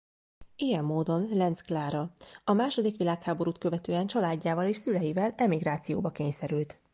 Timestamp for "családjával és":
4.07-4.77